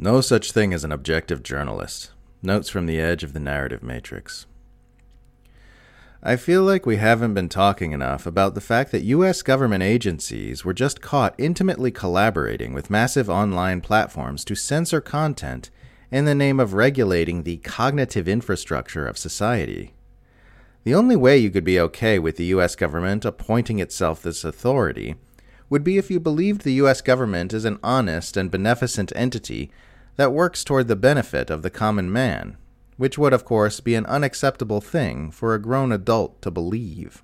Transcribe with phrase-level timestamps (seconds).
[0.00, 2.12] No such thing as an objective journalist.
[2.40, 4.46] Notes from the edge of the narrative matrix.
[6.22, 10.64] I feel like we haven't been talking enough about the fact that US government agencies
[10.64, 15.68] were just caught intimately collaborating with massive online platforms to censor content
[16.12, 19.94] in the name of regulating the cognitive infrastructure of society.
[20.84, 25.16] The only way you could be okay with the US government appointing itself this authority
[25.68, 29.72] would be if you believed the US government is an honest and beneficent entity
[30.18, 32.56] that works toward the benefit of the common man,
[32.96, 37.22] which would, of course, be an unacceptable thing for a grown adult to believe.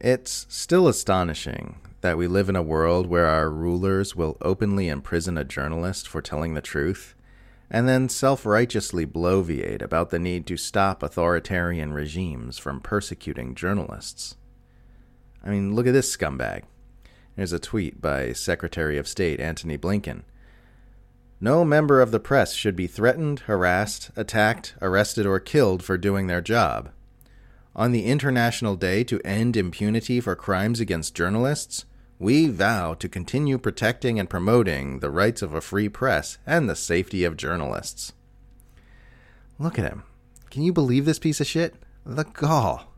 [0.00, 5.38] It's still astonishing that we live in a world where our rulers will openly imprison
[5.38, 7.14] a journalist for telling the truth,
[7.70, 14.36] and then self righteously bloviate about the need to stop authoritarian regimes from persecuting journalists.
[15.44, 16.64] I mean, look at this scumbag.
[17.36, 20.24] Here's a tweet by Secretary of State Antony Blinken.
[21.40, 26.26] No member of the press should be threatened, harassed, attacked, arrested, or killed for doing
[26.26, 26.90] their job.
[27.74, 31.84] On the International Day to End Impunity for Crimes Against Journalists,
[32.18, 36.74] we vow to continue protecting and promoting the rights of a free press and the
[36.74, 38.14] safety of journalists.
[39.58, 40.04] Look at him.
[40.48, 41.74] Can you believe this piece of shit?
[42.06, 42.94] The gall.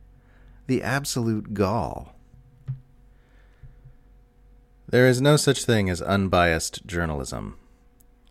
[0.69, 2.15] The absolute gall.
[4.89, 7.57] There is no such thing as unbiased journalism.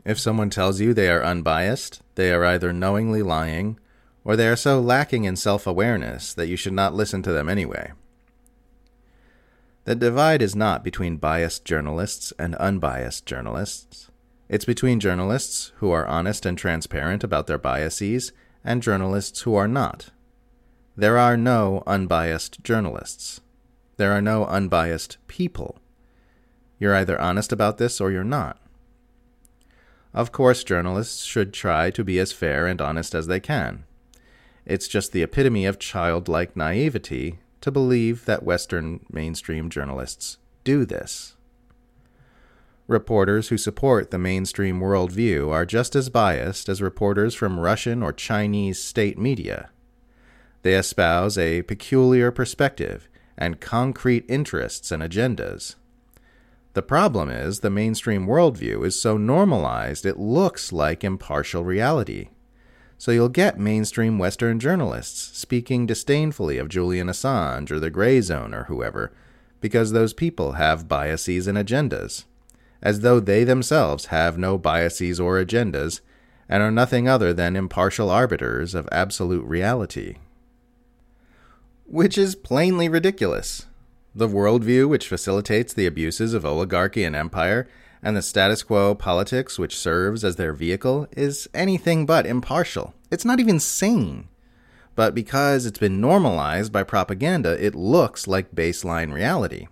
[0.08, 3.78] If someone tells you they are unbiased, they are either knowingly lying,
[4.24, 7.50] or they are so lacking in self awareness that you should not listen to them
[7.50, 7.92] anyway.
[9.84, 14.10] The divide is not between biased journalists and unbiased journalists.
[14.48, 18.32] It's between journalists who are honest and transparent about their biases
[18.64, 20.12] and journalists who are not.
[20.96, 23.42] There are no unbiased journalists.
[23.98, 25.82] There are no unbiased people.
[26.80, 28.62] You're either honest about this or you're not.
[30.14, 33.84] Of course, journalists should try to be as fair and honest as they can.
[34.66, 41.36] It's just the epitome of childlike naivety to believe that Western mainstream journalists do this.
[42.88, 48.14] Reporters who support the mainstream worldview are just as biased as reporters from Russian or
[48.14, 49.70] Chinese state media.
[50.62, 55.76] They espouse a peculiar perspective and concrete interests and agendas.
[56.78, 62.28] The problem is the mainstream worldview is so normalized it looks like impartial reality.
[63.00, 68.54] So you'll get mainstream Western journalists speaking disdainfully of Julian Assange or the Gray Zone
[68.54, 69.12] or whoever,
[69.60, 72.26] because those people have biases and agendas,
[72.80, 76.02] as though they themselves have no biases or agendas
[76.48, 80.18] and are nothing other than impartial arbiters of absolute reality.
[81.88, 83.66] Which is plainly ridiculous.
[84.18, 87.68] The worldview which facilitates the abuses of oligarchy and empire,
[88.02, 92.96] and the status quo politics which serves as their vehicle, is anything but impartial.
[93.12, 94.28] It's not even sane.
[94.96, 99.68] But because it's been normalized by propaganda, it looks like baseline reality.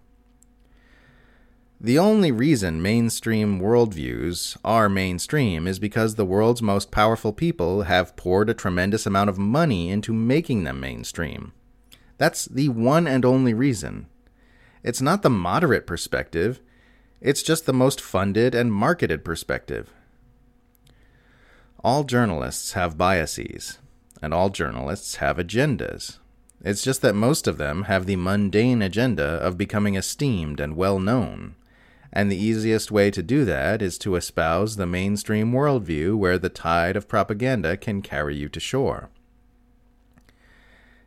[1.82, 8.16] The only reason mainstream worldviews are mainstream is because the world's most powerful people have
[8.16, 11.54] poured a tremendous amount of money into making them mainstream.
[12.20, 14.06] That's the one and only reason.
[14.86, 16.62] It's not the moderate perspective,
[17.20, 19.92] it's just the most funded and marketed perspective.
[21.84, 23.80] All journalists have biases,
[24.22, 26.20] and all journalists have agendas.
[26.64, 31.00] It's just that most of them have the mundane agenda of becoming esteemed and well
[31.00, 31.56] known.
[32.14, 36.50] And the easiest way to do that is to espouse the mainstream worldview where the
[36.50, 39.10] tide of propaganda can carry you to shore.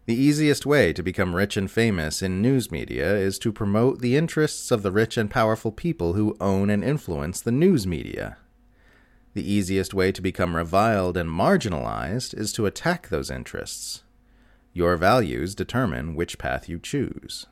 [0.09, 4.17] The easiest way to become rich and famous in news media is to promote the
[4.17, 8.39] interests of the rich and powerful people who own and influence the news media.
[9.35, 14.03] The easiest way to become reviled and marginalized is to attack those interests.
[14.73, 17.45] Your values determine which path you choose.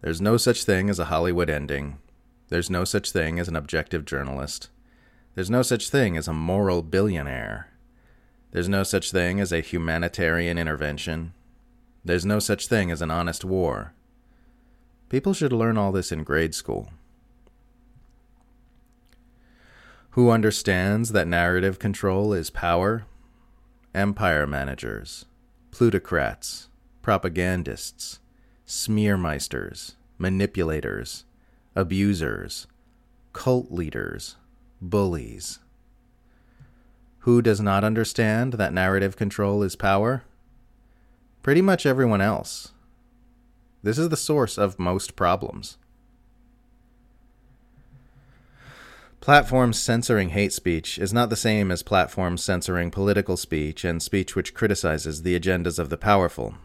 [0.00, 1.98] There's no such thing as a Hollywood ending.
[2.48, 4.70] There's no such thing as an objective journalist.
[5.34, 7.71] There's no such thing as a moral billionaire.
[8.52, 11.32] There's no such thing as a humanitarian intervention.
[12.04, 13.94] There's no such thing as an honest war.
[15.08, 16.90] People should learn all this in grade school.
[20.10, 23.06] Who understands that narrative control is power?
[23.94, 25.24] Empire managers,
[25.70, 26.68] plutocrats,
[27.00, 28.20] propagandists,
[28.66, 31.24] smearmeisters, manipulators,
[31.74, 32.66] abusers,
[33.32, 34.36] cult leaders,
[34.82, 35.58] bullies.
[37.22, 40.24] Who does not understand that narrative control is power?
[41.44, 42.72] Pretty much everyone else.
[43.80, 45.78] This is the source of most problems.
[49.20, 54.34] Platforms censoring hate speech is not the same as platforms censoring political speech and speech
[54.34, 56.56] which criticizes the agendas of the powerful.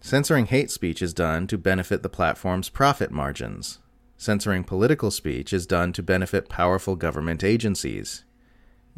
[0.00, 3.78] Censoring hate speech is done to benefit the platform's profit margins.
[4.16, 8.24] Censoring political speech is done to benefit powerful government agencies.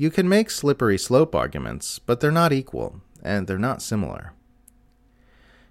[0.01, 4.33] You can make slippery slope arguments, but they're not equal, and they're not similar.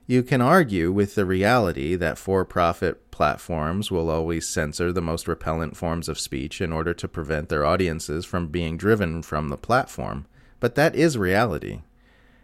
[0.06, 5.30] You can argue with the reality that for profit platforms will always censor the most
[5.30, 9.56] repellent forms of speech in order to prevent their audiences from being driven from the
[9.56, 10.26] platform,
[10.60, 11.84] but that is reality.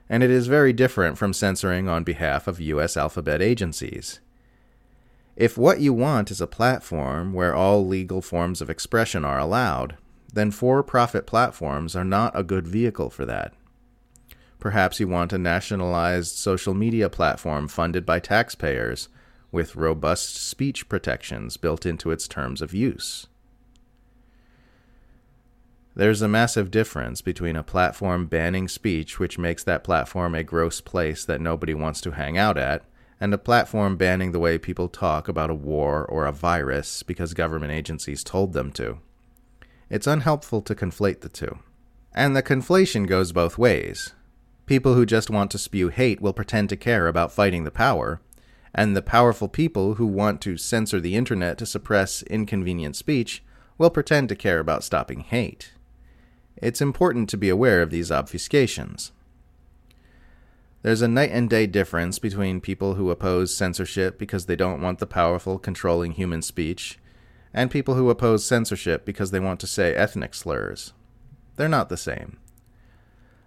[0.07, 2.95] And it is very different from censoring on behalf of U.S.
[2.95, 4.21] alphabet agencies.
[5.35, 9.97] If what you want is a platform where all legal forms of expression are allowed,
[10.33, 13.53] then for profit platforms are not a good vehicle for that.
[14.59, 19.09] Perhaps you want a nationalized social media platform funded by taxpayers
[19.51, 23.27] with robust speech protections built into its terms of use.
[25.95, 30.81] There's a massive difference between a platform banning speech, which makes that platform a gross
[30.81, 32.83] place that nobody wants to hang out at,
[33.19, 37.35] and a platform banning the way people talk about a war or a virus because
[37.35, 38.97] government agencies told them to.
[39.93, 41.59] It's unhelpful to conflate the two.
[42.15, 44.15] And the conflation goes both ways.
[44.65, 48.19] People who just want to spew hate will pretend to care about fighting the power,
[48.73, 53.43] and the powerful people who want to censor the internet to suppress inconvenient speech
[53.77, 55.73] will pretend to care about stopping hate.
[56.57, 59.11] It's important to be aware of these obfuscations.
[60.81, 64.97] There's a night and day difference between people who oppose censorship because they don't want
[64.97, 66.97] the powerful controlling human speech,
[67.53, 70.93] and people who oppose censorship because they want to say ethnic slurs.
[71.55, 72.37] They're not the same.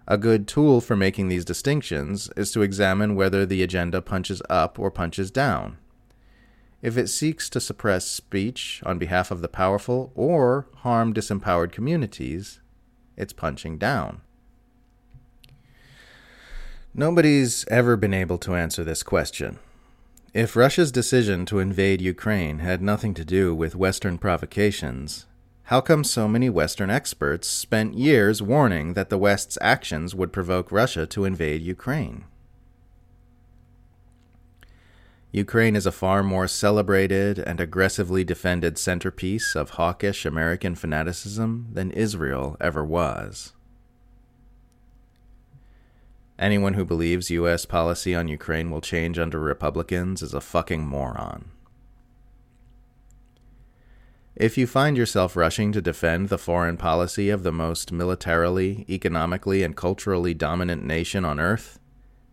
[0.06, 4.78] A good tool for making these distinctions is to examine whether the agenda punches up
[4.78, 5.78] or punches down.
[6.80, 12.60] If it seeks to suppress speech on behalf of the powerful or harm disempowered communities,
[13.16, 14.20] it's punching down.
[16.94, 19.58] Nobody's ever been able to answer this question.
[20.34, 25.26] If Russia's decision to invade Ukraine had nothing to do with Western provocations,
[25.64, 30.70] how come so many Western experts spent years warning that the West's actions would provoke
[30.70, 32.24] Russia to invade Ukraine?
[35.32, 41.90] Ukraine is a far more celebrated and aggressively defended centerpiece of hawkish American fanaticism than
[41.90, 43.52] Israel ever was.
[46.38, 47.64] Anyone who believes U.S.
[47.64, 51.50] policy on Ukraine will change under Republicans is a fucking moron.
[54.34, 59.62] If you find yourself rushing to defend the foreign policy of the most militarily, economically,
[59.62, 61.78] and culturally dominant nation on earth,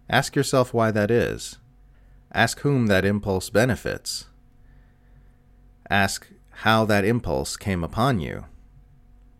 [0.09, 1.59] ask yourself why that is.
[2.33, 4.25] Ask whom that impulse benefits.
[5.89, 8.45] Ask how that impulse came upon you.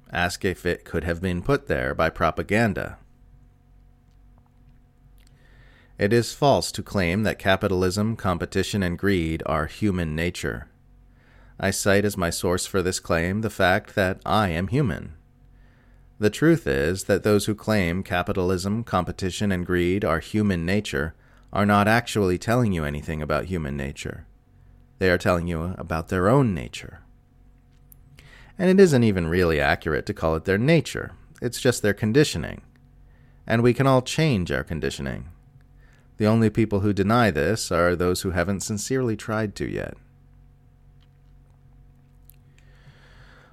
[0.10, 2.98] Ask if it could have been put there by propaganda.
[6.04, 10.68] It is false to claim that capitalism, competition, and greed are human nature.
[11.58, 15.14] I cite as my source for this claim the fact that I am human.
[16.20, 21.16] The truth is that those who claim capitalism, competition, and greed are human nature
[21.54, 24.26] are not actually telling you anything about human nature.
[25.00, 27.00] They are telling you about their own nature.
[28.60, 32.62] And it isn't even really accurate to call it their nature, it's just their conditioning.
[33.48, 35.30] And we can all change our conditioning.
[36.18, 39.96] The only people who deny this are those who haven't sincerely tried to yet.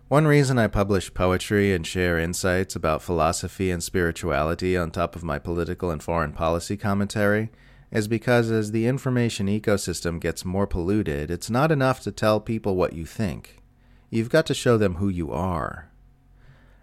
[0.09, 5.23] One reason I publish poetry and share insights about philosophy and spirituality on top of
[5.23, 7.51] my political and foreign policy commentary
[7.93, 12.75] is because as the information ecosystem gets more polluted, it's not enough to tell people
[12.77, 13.63] what you think.
[14.11, 15.91] You've got to show them who you are.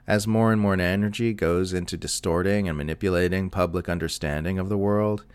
[0.07, 5.25] As more and more energy goes into distorting and manipulating public understanding of the world,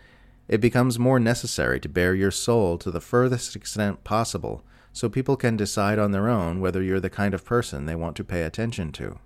[0.47, 5.35] it becomes more necessary to bare your soul to the furthest extent possible so people
[5.35, 8.43] can decide on their own whether you're the kind of person they want to pay
[8.43, 9.19] attention to.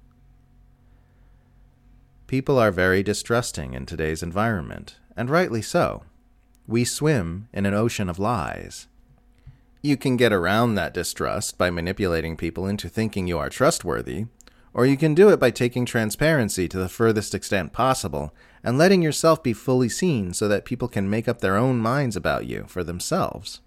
[2.28, 6.04] People are very distrusting in today's environment, and rightly so.
[6.68, 8.88] We swim in an ocean of lies.
[9.82, 14.26] You can get around that distrust by manipulating people into thinking you are trustworthy,
[14.78, 18.32] or you can do it by taking transparency to the furthest extent possible
[18.64, 22.16] and letting yourself be fully seen so that people can make up their own minds
[22.16, 23.60] about you for themselves.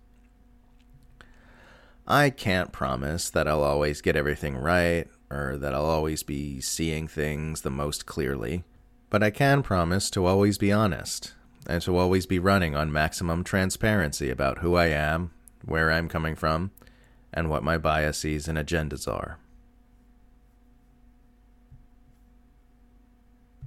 [2.07, 7.09] I can't promise that I'll always get everything right or that I'll always be seeing
[7.09, 8.63] things the most clearly,
[9.11, 11.35] but I can promise to always be honest
[11.67, 15.33] and to always be running on maximum transparency about who I am,
[15.65, 16.71] where I'm coming from,
[17.35, 19.41] and what my biases and agendas are.